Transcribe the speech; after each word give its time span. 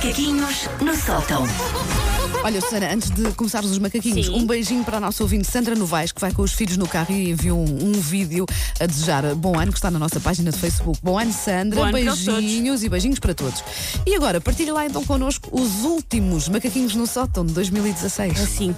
Macaquinhos 0.00 0.66
no 0.80 0.96
sótão. 0.96 1.44
Olha, 2.42 2.58
Susana, 2.62 2.90
antes 2.90 3.10
de 3.10 3.30
começarmos 3.32 3.70
os 3.70 3.78
macaquinhos, 3.78 4.28
Sim. 4.28 4.34
um 4.34 4.46
beijinho 4.46 4.82
para 4.82 4.96
a 4.96 5.00
nossa 5.00 5.22
ouvinte 5.22 5.46
Sandra 5.46 5.74
Novaes, 5.74 6.10
que 6.10 6.18
vai 6.18 6.32
com 6.32 6.40
os 6.40 6.54
filhos 6.54 6.78
no 6.78 6.88
carro 6.88 7.14
e 7.14 7.28
enviou 7.32 7.58
um, 7.58 7.88
um 7.90 7.92
vídeo 7.92 8.46
a 8.80 8.86
desejar 8.86 9.34
bom 9.34 9.60
ano, 9.60 9.70
que 9.70 9.76
está 9.76 9.90
na 9.90 9.98
nossa 9.98 10.18
página 10.18 10.50
de 10.50 10.56
Facebook. 10.56 10.98
Bom 11.02 11.18
ano, 11.18 11.34
Sandra. 11.34 11.80
Bom 11.80 11.84
ano 11.84 11.92
beijinhos 11.92 12.82
e 12.82 12.88
beijinhos 12.88 13.18
para 13.18 13.34
todos. 13.34 13.62
E 14.06 14.14
agora, 14.14 14.40
partilha 14.40 14.72
lá 14.72 14.86
então 14.86 15.04
connosco 15.04 15.50
os 15.52 15.84
últimos 15.84 16.48
macaquinhos 16.48 16.94
no 16.94 17.06
sótão 17.06 17.44
de 17.44 17.52
2016. 17.52 18.40
Assim. 18.40 18.74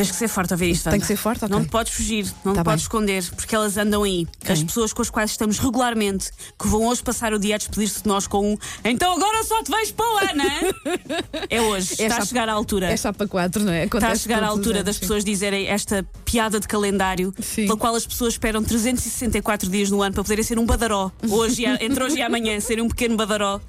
Tens 0.00 0.10
que 0.12 0.16
ser 0.16 0.28
forte 0.28 0.54
a 0.54 0.56
ver 0.56 0.68
isto. 0.70 0.88
Tem 0.88 0.98
que 0.98 1.06
ser 1.06 1.16
forte, 1.16 1.44
ok. 1.44 1.54
Não 1.54 1.62
te 1.64 1.68
podes 1.70 1.92
fugir, 1.92 2.24
não 2.44 2.52
Tá 2.54 2.62
te 2.62 2.64
bem. 2.64 2.64
podes 2.64 2.82
esconder, 2.84 3.24
porque 3.36 3.54
elas 3.54 3.76
andam 3.76 4.02
aí. 4.02 4.26
As 4.48 4.62
pessoas 4.62 4.92
com 4.94 5.02
as 5.02 5.10
quais 5.10 5.30
estamos 5.32 5.58
regularmente, 5.58 6.30
que 6.58 6.66
vão 6.66 6.86
hoje 6.86 7.02
passar 7.02 7.34
o 7.34 7.38
dia 7.38 7.56
a 7.56 7.58
despedir-se 7.58 8.02
de 8.02 8.08
nós 8.08 8.26
com 8.26 8.52
um 8.54 8.56
Então 8.84 9.12
agora 9.14 9.44
só 9.44 9.62
te 9.62 9.70
vejo 9.70 9.92
para 9.94 10.06
o 10.06 10.18
ano, 10.30 10.42
hein?" 10.42 10.74
É 11.50 11.60
hoje. 11.60 11.94
É 11.98 12.04
Está 12.06 12.18
a 12.22 12.24
chegar 12.24 12.48
à 12.48 12.52
altura. 12.52 12.86
É 12.90 12.96
chapa 12.96 13.26
4, 13.26 13.62
não 13.64 13.72
é? 13.72 13.84
Está 13.84 13.96
a 13.98 14.00
Acontece 14.00 14.22
chegar 14.22 14.42
à 14.42 14.46
altura 14.46 14.76
anos, 14.78 14.84
das 14.86 14.94
sim. 14.96 15.00
pessoas 15.00 15.24
dizerem 15.24 15.66
esta 15.66 16.02
piada 16.24 16.58
de 16.58 16.66
calendário, 16.66 17.34
Sim. 17.40 17.66
pela 17.66 17.76
qual 17.76 17.94
as 17.94 18.06
pessoas 18.06 18.34
esperam 18.34 18.62
364 18.62 19.68
dias 19.68 19.90
no 19.90 20.00
ano 20.02 20.14
para 20.14 20.22
poderem 20.22 20.44
ser 20.44 20.58
um 20.58 20.64
badaró. 20.64 21.10
Hoje, 21.28 21.66
a- 21.66 21.78
entre 21.84 22.02
hoje 22.02 22.16
e 22.16 22.22
amanhã, 22.22 22.58
serem 22.60 22.82
um 22.84 22.88
pequeno 22.88 23.16
badaró. 23.16 23.60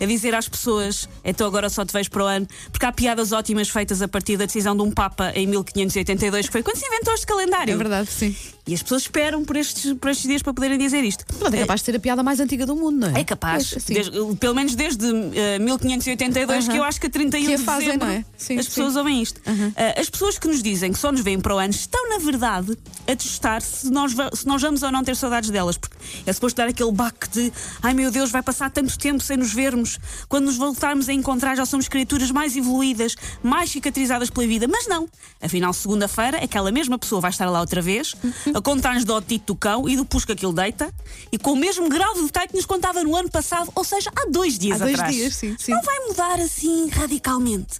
A 0.00 0.06
dizer 0.06 0.34
às 0.34 0.48
pessoas, 0.48 1.08
então 1.24 1.46
agora 1.46 1.68
só 1.68 1.84
te 1.84 1.92
vejo 1.92 2.10
para 2.10 2.22
o 2.24 2.26
ano, 2.26 2.46
porque 2.70 2.86
há 2.86 2.92
piadas 2.92 3.32
ótimas 3.32 3.68
feitas 3.68 4.00
a 4.00 4.08
partir 4.08 4.36
da 4.36 4.46
decisão 4.46 4.76
de 4.76 4.82
um 4.82 4.90
Papa 4.90 5.32
em 5.34 5.46
1582, 5.46 6.46
que 6.46 6.52
foi 6.52 6.62
quando 6.62 6.76
se 6.76 6.86
inventou 6.86 7.12
este 7.14 7.26
calendário. 7.26 7.72
É 7.74 7.76
verdade, 7.76 8.08
sim. 8.10 8.34
E 8.66 8.74
as 8.74 8.82
pessoas 8.82 9.02
esperam 9.02 9.44
por 9.44 9.56
estes, 9.56 9.94
por 9.94 10.10
estes 10.10 10.26
dias 10.28 10.42
para 10.42 10.52
poderem 10.52 10.76
dizer 10.78 11.02
isto. 11.02 11.24
É 11.52 11.60
capaz 11.60 11.80
de 11.80 11.86
ser 11.86 11.96
a 11.96 12.00
piada 12.00 12.22
mais 12.22 12.38
antiga 12.38 12.66
do 12.66 12.76
mundo, 12.76 12.98
não 12.98 13.16
é? 13.16 13.20
É 13.20 13.24
capaz, 13.24 13.72
É, 13.72 13.94
desde- 13.94 14.36
pelo 14.36 14.54
menos 14.54 14.74
desde 14.74 15.06
eh, 15.34 15.58
1582, 15.58 16.64
Aham. 16.64 16.72
que 16.72 16.78
eu 16.78 16.84
acho 16.84 17.00
que 17.00 17.06
a 17.06 17.10
31 17.10 17.46
Que 17.46 17.54
a 17.54 17.56
de 17.56 17.62
fazem, 17.64 17.86
dezembro 17.86 18.06
não 18.08 18.14
é? 18.14 18.24
Sim, 18.36 18.58
as 18.58 18.66
pessoas 18.68 18.92
sim. 18.92 18.98
ouvem 18.98 19.22
isto. 19.22 19.40
Eh, 19.74 20.00
as 20.00 20.10
pessoas 20.10 20.38
que 20.38 20.46
nos 20.46 20.62
dizem 20.62 20.92
que 20.92 20.98
só 20.98 21.10
nos 21.10 21.22
veem 21.22 21.40
para 21.40 21.54
o 21.54 21.58
ano 21.58 21.70
estão, 21.72 22.10
na 22.10 22.18
verdade, 22.18 22.76
a 23.06 23.16
testar 23.16 23.62
se 23.62 23.90
nós, 23.90 24.12
se 24.34 24.46
nós 24.46 24.60
vamos 24.60 24.82
ou 24.82 24.92
não 24.92 25.02
ter 25.02 25.16
saudades 25.16 25.48
delas, 25.50 25.78
porque 25.78 25.96
é 26.26 26.32
suposto 26.32 26.56
dar 26.58 26.68
aquele 26.68 26.92
baque 26.92 27.28
de 27.30 27.52
ai 27.82 27.94
meu 27.94 28.10
Deus, 28.10 28.30
vai 28.30 28.42
passar 28.42 28.70
tanto 28.70 28.98
tempo 28.98 29.22
sem 29.22 29.38
nos 29.38 29.52
vermos. 29.52 29.87
Quando 30.28 30.46
nos 30.46 30.56
voltarmos 30.56 31.08
a 31.08 31.12
encontrar, 31.12 31.56
já 31.56 31.64
somos 31.64 31.88
criaturas 31.88 32.30
mais 32.30 32.56
evoluídas, 32.56 33.14
mais 33.42 33.70
cicatrizadas 33.70 34.28
pela 34.28 34.46
vida. 34.46 34.66
Mas 34.68 34.86
não. 34.86 35.08
Afinal, 35.40 35.72
segunda-feira, 35.72 36.38
aquela 36.44 36.70
mesma 36.72 36.98
pessoa 36.98 37.20
vai 37.20 37.30
estar 37.30 37.48
lá 37.48 37.60
outra 37.60 37.80
vez, 37.80 38.14
a 38.54 38.60
contar-nos 38.60 39.04
do 39.04 39.14
otito 39.14 39.54
do 39.54 39.56
cão 39.56 39.88
e 39.88 39.96
do 39.96 40.04
pusco 40.04 40.34
que 40.34 40.44
ele 40.44 40.54
deita, 40.54 40.92
e 41.32 41.38
com 41.38 41.52
o 41.52 41.56
mesmo 41.56 41.88
grau 41.88 42.14
de 42.14 42.22
detalhe 42.24 42.48
que 42.48 42.56
nos 42.56 42.66
contava 42.66 43.02
no 43.02 43.14
ano 43.16 43.30
passado, 43.30 43.70
ou 43.74 43.84
seja, 43.84 44.10
há 44.14 44.28
dois 44.28 44.58
dias 44.58 44.80
Há 44.82 44.84
dois 44.84 44.94
atrás. 44.98 45.14
dias, 45.14 45.36
sim, 45.36 45.56
sim. 45.58 45.72
Não 45.72 45.82
vai 45.82 45.98
mudar 46.08 46.40
assim 46.40 46.88
radicalmente. 46.88 47.78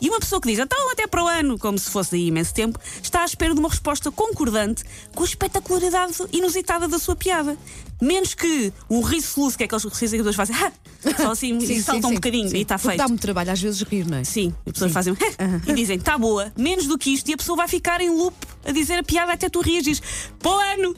E 0.00 0.08
uma 0.08 0.18
pessoa 0.20 0.40
que 0.40 0.48
diz, 0.48 0.58
então 0.58 0.90
até 0.92 1.06
para 1.06 1.22
o 1.22 1.26
ano, 1.28 1.58
como 1.58 1.78
se 1.78 1.90
fosse 1.90 2.12
daí 2.12 2.26
imenso 2.28 2.54
tempo, 2.54 2.78
está 3.02 3.22
à 3.22 3.24
espera 3.24 3.52
de 3.52 3.60
uma 3.60 3.68
resposta 3.68 4.10
concordante 4.10 4.82
com 5.14 5.22
a 5.22 5.26
espetacularidade 5.26 6.14
inusitada 6.32 6.88
da 6.88 6.98
sua 6.98 7.14
piada. 7.16 7.56
Menos 8.00 8.34
que 8.34 8.72
um 8.88 9.00
riso 9.02 9.38
luz, 9.40 9.56
que 9.56 9.62
é 9.62 9.66
aqueles 9.66 9.84
risos 9.84 9.98
que 10.10 10.16
as 10.16 10.26
pessoas 10.26 10.36
fazem, 10.36 10.56
"Ah", 10.56 10.72
só 11.20 11.32
assim, 11.32 11.49
e 11.58 11.82
saltam 11.82 12.10
um 12.10 12.14
bocadinho 12.14 12.48
sim. 12.48 12.58
e 12.58 12.62
está 12.62 12.78
feito. 12.78 12.98
Dá 12.98 13.08
muito 13.08 13.20
trabalho 13.20 13.50
às 13.50 13.60
vezes 13.60 13.82
rir, 13.82 14.06
não 14.06 14.18
é? 14.18 14.24
Sim, 14.24 14.54
as 14.66 14.72
pessoas 14.72 14.92
fazem 14.92 15.16
e 15.66 15.72
dizem, 15.72 15.96
está 15.96 16.16
boa, 16.18 16.52
menos 16.56 16.86
do 16.86 16.96
que 16.98 17.10
isto, 17.12 17.28
e 17.30 17.34
a 17.34 17.36
pessoa 17.36 17.56
vai 17.56 17.68
ficar 17.68 18.00
em 18.00 18.10
loop 18.10 18.34
a 18.64 18.72
dizer 18.72 18.98
a 18.98 19.02
piada 19.02 19.32
até 19.32 19.48
tu 19.48 19.60
reagires. 19.60 20.02
O 20.44 20.48
ano! 20.48 20.94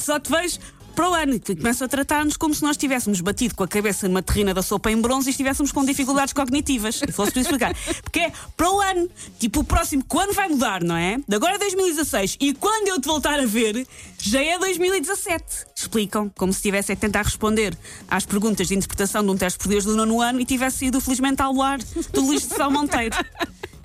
Só 0.00 0.18
te 0.18 0.30
vejo 0.30 0.58
para 0.94 1.10
o 1.10 1.14
ano. 1.14 1.34
E 1.34 1.38
tu 1.38 1.56
começas 1.56 1.82
a 1.82 1.88
tratar-nos 1.88 2.36
como 2.36 2.54
se 2.54 2.62
nós 2.62 2.76
tivéssemos 2.76 3.20
batido 3.20 3.54
com 3.54 3.64
a 3.64 3.68
cabeça 3.68 4.08
numa 4.08 4.22
terrina 4.22 4.54
da 4.54 4.62
sopa 4.62 4.90
em 4.90 5.00
bronze 5.00 5.28
e 5.28 5.30
estivéssemos 5.30 5.72
com 5.72 5.84
dificuldades 5.84 6.32
cognitivas. 6.32 6.96
Se 6.96 7.12
fosse 7.12 7.38
explicar. 7.38 7.74
Porque 8.02 8.20
é 8.20 8.32
para 8.56 8.70
o 8.70 8.80
ano. 8.80 9.10
Tipo, 9.38 9.60
o 9.60 9.64
próximo, 9.64 10.04
quando 10.06 10.32
vai 10.32 10.48
mudar, 10.48 10.82
não 10.82 10.96
é? 10.96 11.18
De 11.26 11.36
agora 11.36 11.56
é 11.56 11.58
2016 11.58 12.36
e 12.40 12.54
quando 12.54 12.88
eu 12.88 13.00
te 13.00 13.06
voltar 13.06 13.38
a 13.38 13.46
ver, 13.46 13.86
já 14.18 14.42
é 14.42 14.58
2017. 14.58 15.44
Explicam, 15.76 16.30
como 16.36 16.52
se 16.52 16.58
estivesse 16.58 16.92
a 16.92 16.96
tentar 16.96 17.22
responder 17.22 17.76
às 18.08 18.24
perguntas 18.24 18.68
de 18.68 18.74
interpretação 18.74 19.22
de 19.24 19.30
um 19.30 19.36
teste 19.36 19.58
português 19.58 19.84
do 19.84 19.96
nono 19.96 20.20
ano 20.20 20.40
e 20.40 20.44
tivesse 20.44 20.78
sido 20.78 21.00
felizmente 21.00 21.42
ao 21.42 21.60
ar 21.60 21.78
do 22.12 22.20
Luís 22.20 22.46
de 22.48 22.54
São 22.54 22.70
Monteiro. 22.70 23.16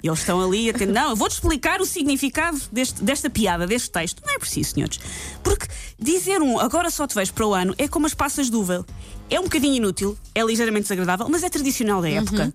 E 0.01 0.07
eles 0.07 0.19
estão 0.19 0.39
ali 0.41 0.69
a 0.69 0.73
tentar. 0.73 0.93
Não, 0.93 1.09
eu 1.09 1.15
vou-te 1.15 1.33
explicar 1.33 1.81
o 1.81 1.85
significado 1.85 2.59
deste- 2.71 3.03
desta 3.03 3.29
piada, 3.29 3.67
deste 3.67 3.91
texto. 3.91 4.21
Não 4.25 4.33
é 4.33 4.39
preciso, 4.39 4.71
senhores. 4.73 4.99
Porque 5.43 5.67
dizer 5.99 6.41
um 6.41 6.57
agora 6.59 6.89
só 6.89 7.05
te 7.05 7.15
vejo 7.15 7.33
para 7.33 7.45
o 7.45 7.53
ano 7.53 7.75
é 7.77 7.87
como 7.87 8.05
as 8.05 8.13
passas 8.13 8.49
de 8.49 8.55
uva. 8.55 8.85
É 9.29 9.39
um 9.39 9.43
bocadinho 9.43 9.75
inútil, 9.75 10.17
é 10.33 10.41
ligeiramente 10.41 10.83
desagradável, 10.83 11.27
mas 11.29 11.43
é 11.43 11.49
tradicional 11.49 12.01
da 12.01 12.09
época. 12.09 12.53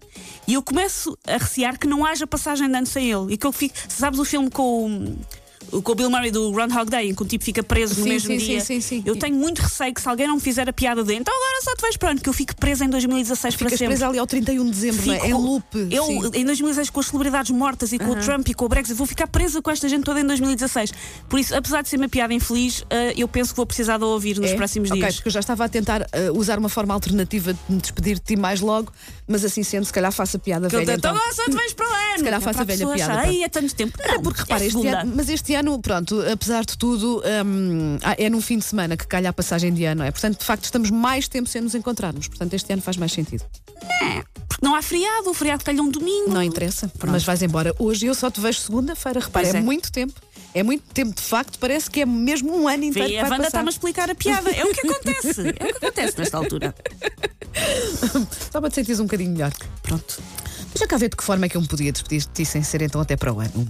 E 0.48 0.54
eu 0.54 0.62
começo 0.62 1.16
a 1.26 1.36
recear 1.36 1.78
que 1.78 1.86
não 1.86 2.04
haja 2.04 2.26
passagem 2.26 2.68
de 2.68 2.74
ano 2.76 2.86
sem 2.86 3.10
ele. 3.12 3.34
E 3.34 3.36
que 3.36 3.46
eu 3.46 3.52
fico. 3.52 3.76
Sabes 3.88 4.18
o 4.18 4.24
filme 4.24 4.50
com 4.50 4.86
o. 4.90 5.18
Com 5.82 5.92
o 5.92 5.94
Bill 5.94 6.10
Murray 6.10 6.30
do 6.30 6.50
Groundhog 6.52 6.88
Day, 6.90 7.10
em 7.10 7.14
que 7.14 7.22
o 7.22 7.26
tipo 7.26 7.44
fica 7.44 7.62
preso 7.62 7.96
no 7.96 8.02
Sim, 8.04 8.08
mesmo 8.08 8.30
sim, 8.30 8.36
dia. 8.38 8.60
sim, 8.60 8.80
sim, 8.80 8.98
sim. 8.98 9.02
Eu 9.06 9.16
tenho 9.16 9.34
muito 9.36 9.60
receio 9.60 9.92
que 9.92 10.00
se 10.00 10.08
alguém 10.08 10.26
não 10.26 10.36
me 10.36 10.40
fizer 10.40 10.68
a 10.68 10.72
piada 10.72 11.02
de 11.02 11.14
então 11.14 11.34
agora 11.34 11.62
só 11.62 11.74
te 11.74 11.82
vejo 11.82 11.98
para 11.98 12.10
ano, 12.10 12.20
que 12.20 12.28
eu 12.28 12.32
fico 12.32 12.54
presa 12.56 12.84
em 12.84 12.88
2016 12.88 13.54
para 13.56 13.66
Ficas 13.66 13.78
sempre. 13.78 13.94
presa 13.94 14.08
ali 14.08 14.18
ao 14.18 14.26
31 14.26 14.64
de 14.64 14.70
dezembro, 14.70 15.10
é? 15.10 15.14
Fico- 15.14 15.26
Em 15.26 15.32
loop. 15.34 15.64
Eu, 15.90 16.04
sim. 16.06 16.18
em 16.34 16.44
2016, 16.44 16.90
com 16.90 17.00
as 17.00 17.06
celebridades 17.06 17.50
mortas 17.50 17.92
e 17.92 17.98
com 17.98 18.10
o 18.10 18.16
Trump 18.16 18.48
e 18.48 18.54
com 18.54 18.64
o 18.64 18.68
Brexit, 18.68 18.94
vou 18.96 19.06
ficar 19.06 19.26
presa 19.26 19.60
com 19.60 19.70
esta 19.70 19.88
gente 19.88 20.04
toda 20.04 20.20
em 20.20 20.24
2016. 20.26 20.92
Por 21.28 21.38
isso, 21.40 21.54
apesar 21.54 21.82
de 21.82 21.88
ser 21.88 21.96
uma 21.96 22.08
piada 22.08 22.32
infeliz, 22.34 22.84
eh, 22.90 23.14
eu 23.16 23.26
penso 23.26 23.50
que 23.52 23.56
vou 23.56 23.66
precisar 23.66 23.98
de 23.98 24.04
ouvir 24.04 24.38
nos 24.38 24.50
É? 24.50 24.56
próximos 24.56 24.90
Ok, 24.90 25.00
dias. 25.00 25.14
porque 25.16 25.28
eu 25.28 25.32
já 25.32 25.40
estava 25.40 25.64
a 25.64 25.68
tentar 25.68 26.06
eh, 26.12 26.30
usar 26.32 26.58
uma 26.58 26.68
forma 26.68 26.94
alternativa 26.94 27.52
de 27.52 27.58
me 27.68 27.80
despedir 27.80 28.14
de 28.16 28.20
ti 28.22 28.36
mais 28.36 28.60
logo, 28.60 28.92
mas 29.26 29.44
assim 29.44 29.62
sendo, 29.62 29.84
se 29.84 29.92
calhar 29.92 30.12
faço 30.12 30.36
a 30.36 30.40
piada 30.40 30.68
Que 30.68 30.76
velha. 30.76 30.94
Então. 30.94 31.10
agora 31.14 31.32
só 31.32 31.44
te 31.44 31.52
vejo 31.56 31.74
para 31.74 31.86
o 31.86 31.92
ano. 31.92 32.18
Se 32.18 32.24
calhar 32.24 32.40
é 32.40 32.44
faço 32.44 32.54
para 32.58 32.62
a 32.62 32.76
velha 32.76 32.86
piada. 32.94 33.20
Ai, 33.20 33.42
é 33.44 33.48
tanto 33.48 33.74
tempo. 33.74 33.98
É 34.00 34.12
Não, 34.12 34.22
porque 34.22 34.40
repara, 34.40 34.62
é 34.62 34.66
este 34.66 34.76
segunda. 34.78 35.00
ano, 35.00 35.12
mas 35.16 35.28
este 35.28 35.53
ano, 35.54 35.78
pronto, 35.80 36.20
apesar 36.30 36.64
de 36.64 36.76
tudo, 36.76 37.22
hum, 37.44 37.98
ah, 38.02 38.14
é 38.18 38.28
num 38.28 38.40
fim 38.40 38.58
de 38.58 38.64
semana 38.64 38.96
que 38.96 39.06
calha 39.06 39.30
a 39.30 39.32
passagem 39.32 39.72
de 39.72 39.84
ano, 39.84 40.00
não 40.00 40.04
é? 40.04 40.10
Portanto, 40.10 40.38
de 40.38 40.44
facto, 40.44 40.64
estamos 40.64 40.90
mais 40.90 41.28
tempo 41.28 41.48
sem 41.48 41.60
nos 41.60 41.74
encontrarmos. 41.74 42.28
Portanto, 42.28 42.54
este 42.54 42.72
ano 42.72 42.82
faz 42.82 42.96
mais 42.96 43.12
sentido. 43.12 43.44
Porque 44.48 44.64
não 44.64 44.74
há 44.74 44.82
feriado, 44.82 45.30
o 45.30 45.34
feriado 45.34 45.64
calha 45.64 45.82
um 45.82 45.90
domingo. 45.90 46.30
Não 46.30 46.42
interessa, 46.42 46.90
mas 47.06 47.24
vais 47.24 47.42
embora 47.42 47.74
hoje 47.78 48.06
e 48.06 48.08
eu 48.08 48.14
só 48.14 48.30
te 48.30 48.40
vejo 48.40 48.60
segunda-feira. 48.60 49.20
Repara, 49.20 49.46
é. 49.46 49.56
é. 49.56 49.60
muito 49.60 49.90
tempo. 49.90 50.14
É 50.54 50.62
muito 50.62 50.84
tempo, 50.94 51.12
de 51.16 51.22
facto, 51.22 51.58
parece 51.58 51.90
que 51.90 52.02
é 52.02 52.06
mesmo 52.06 52.56
um 52.56 52.68
ano 52.68 52.84
inteiro. 52.84 53.08
Vê, 53.08 53.18
a 53.18 53.24
Wanda 53.28 53.46
está-me 53.46 53.68
a 53.68 53.70
explicar 53.70 54.08
a 54.08 54.14
piada. 54.14 54.50
É 54.50 54.64
o 54.64 54.72
que 54.72 54.86
acontece. 54.86 55.40
É 55.48 55.64
o 55.64 55.74
que 55.74 55.84
acontece 55.84 56.16
nesta 56.16 56.36
altura. 56.36 56.72
Só 58.52 58.60
para 58.60 58.70
te 58.70 58.76
sentires 58.76 59.00
um 59.00 59.04
bocadinho 59.04 59.32
melhor. 59.32 59.52
Pronto. 59.82 60.22
Deixa 60.72 60.86
cá 60.86 60.96
ver 60.96 61.08
de 61.08 61.16
que 61.16 61.24
forma 61.24 61.46
é 61.46 61.48
que 61.48 61.56
eu 61.56 61.60
me 61.60 61.66
podia 61.66 61.90
despedir 61.90 62.20
de 62.20 62.28
ti 62.28 62.44
sem 62.44 62.62
ser 62.62 62.82
então 62.82 63.00
até 63.00 63.16
para 63.16 63.32
o 63.32 63.40
ano. 63.40 63.66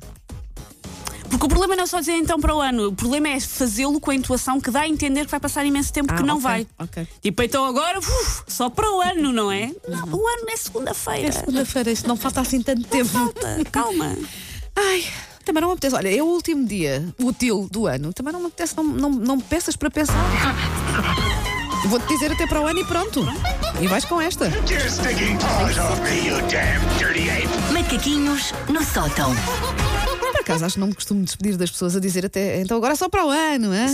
Porque 1.34 1.46
o 1.46 1.48
problema 1.48 1.74
não 1.74 1.82
é 1.82 1.86
só 1.86 1.98
dizer 1.98 2.12
então 2.12 2.38
para 2.38 2.54
o 2.54 2.60
ano, 2.60 2.88
o 2.90 2.92
problema 2.94 3.28
é 3.28 3.40
fazê-lo 3.40 3.98
com 3.98 4.12
a 4.12 4.14
intuação 4.14 4.60
que 4.60 4.70
dá 4.70 4.82
a 4.82 4.88
entender 4.88 5.24
que 5.24 5.30
vai 5.32 5.40
passar 5.40 5.66
imenso 5.66 5.92
tempo 5.92 6.12
Ah, 6.12 6.16
que 6.16 6.22
não 6.22 6.36
ok, 6.36 6.42
vai. 6.44 6.66
ok. 6.78 7.08
Tipo, 7.20 7.42
então 7.42 7.64
agora, 7.64 7.98
uf, 7.98 8.42
só 8.46 8.70
para 8.70 8.88
o 8.88 9.00
ano, 9.00 9.32
não 9.32 9.50
é? 9.50 9.72
Não, 9.88 10.04
o 10.16 10.28
ano 10.28 10.48
é 10.48 10.56
segunda-feira. 10.56 11.28
É 11.28 11.32
segunda-feira, 11.32 11.90
isto 11.90 12.06
não 12.06 12.16
falta 12.16 12.40
assim 12.40 12.62
tanto 12.62 12.84
tempo. 12.84 13.10
Falta, 13.10 13.58
calma. 13.72 14.16
Ai, 14.76 15.04
também 15.44 15.60
não 15.60 15.68
me 15.70 15.72
apetece. 15.74 15.96
Olha, 15.96 16.16
é 16.16 16.22
o 16.22 16.26
último 16.26 16.64
dia 16.64 17.04
útil 17.18 17.68
do 17.68 17.88
ano. 17.88 18.12
Também 18.12 18.32
não 18.32 18.38
me 18.40 18.46
apetece, 18.46 18.76
não, 18.76 18.84
não, 18.84 19.10
não 19.10 19.36
me 19.36 19.42
peças 19.42 19.74
para 19.74 19.90
pensar. 19.90 20.14
Vou-te 21.86 22.06
dizer 22.06 22.30
até 22.30 22.46
para 22.46 22.60
o 22.60 22.66
ano 22.68 22.78
e 22.78 22.84
pronto. 22.84 23.26
E 23.80 23.88
vais 23.88 24.04
com 24.04 24.20
esta. 24.20 24.48
Macaquinhos 27.72 28.52
no 28.68 28.82
sótão. 28.84 29.32
Acaso, 30.44 30.64
acho 30.64 30.74
que 30.74 30.80
não 30.80 30.88
me 30.88 30.94
costumo 30.94 31.24
despedir 31.24 31.56
das 31.56 31.70
pessoas 31.70 31.96
a 31.96 32.00
dizer 32.00 32.26
até 32.26 32.60
então 32.60 32.76
agora 32.76 32.94
só 32.96 33.08
para 33.08 33.24
o 33.26 33.30
ano, 33.30 33.72
é? 33.72 33.86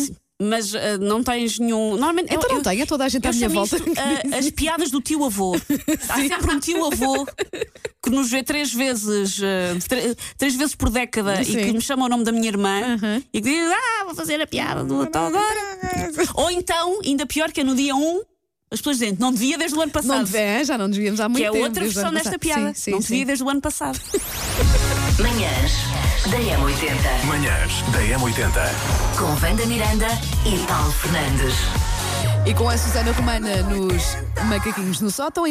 Mas 0.42 0.74
ah, 0.74 0.96
não 0.98 1.22
tens 1.22 1.58
nenhum. 1.58 1.90
Normalmente. 1.90 2.32
Então 2.34 2.48
eu, 2.48 2.54
não 2.56 2.62
tenho, 2.62 2.82
é 2.82 2.86
toda 2.86 3.04
a 3.04 3.08
gente 3.10 3.28
à 3.28 3.30
minha 3.32 3.48
volta. 3.50 3.76
isto, 3.76 3.92
ah, 3.98 4.38
as 4.38 4.50
piadas 4.50 4.90
do 4.90 4.98
tio 5.02 5.22
avô. 5.22 5.54
Há 6.08 6.16
sempre 6.16 6.54
um 6.54 6.58
tio 6.58 6.82
avô 6.86 7.26
que 8.02 8.08
nos 8.08 8.30
vê 8.30 8.42
três 8.42 8.72
vezes, 8.72 9.38
ah, 9.42 9.78
tre- 9.86 10.16
três 10.38 10.54
vezes 10.56 10.74
por 10.74 10.88
década 10.88 11.44
Sim. 11.44 11.58
e 11.58 11.64
que 11.66 11.72
me 11.74 11.80
chama 11.82 12.06
o 12.06 12.08
nome 12.08 12.24
da 12.24 12.32
minha 12.32 12.48
irmã 12.48 12.98
e 13.32 13.42
que 13.42 13.50
diz: 13.50 13.70
Ah, 13.70 14.04
vou 14.06 14.14
fazer 14.14 14.40
a 14.40 14.46
piada 14.46 14.82
do 14.82 15.02
então 15.04 15.26
agora. 15.26 15.60
Ou 16.34 16.50
então, 16.50 17.00
ainda 17.04 17.26
pior, 17.26 17.52
que 17.52 17.60
é 17.60 17.64
no 17.64 17.74
dia 17.74 17.94
1, 17.94 18.20
as 18.72 18.80
pessoas 18.80 18.96
dizem: 18.96 19.14
Não 19.20 19.32
devia 19.32 19.58
desde 19.58 19.76
o 19.76 19.82
ano 19.82 19.92
passado. 19.92 20.16
Não 20.16 20.24
devia, 20.24 20.64
já 20.64 20.78
não 20.78 20.88
desvíamos 20.88 21.20
há 21.20 21.28
muito 21.28 21.42
que 21.42 21.48
é 21.48 21.52
tempo. 21.52 21.64
outra 21.64 21.84
versão 21.84 22.12
desta 22.14 22.38
piada. 22.38 22.68
Sim, 22.68 22.80
sim, 22.80 22.90
não 22.92 23.02
sim. 23.02 23.08
devia 23.08 23.26
desde 23.26 23.44
o 23.44 23.50
ano 23.50 23.60
passado. 23.60 24.00
Manhãs 25.20 25.72
da 26.30 26.38
M80. 26.38 27.24
Manhãs 27.26 27.82
da 27.92 28.00
M80. 28.00 28.52
Com 29.18 29.46
Wanda 29.46 29.66
Miranda 29.66 30.06
e 30.46 30.58
Paulo 30.66 30.90
Fernandes. 30.92 31.54
E 32.46 32.54
com 32.54 32.66
a 32.66 32.78
Susana 32.78 33.12
Romana 33.12 33.62
nos 33.64 34.16
Macaquinhos 34.46 35.02
no 35.02 35.10
Sótão. 35.10 35.46